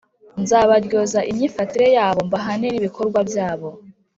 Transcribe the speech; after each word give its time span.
nzabaryoza 0.41 1.19
imyifatire 1.31 1.87
yabo, 1.97 2.19
mbahanire 2.27 2.71
n’ibikorwa 2.71 3.19
byabo. 3.29 3.69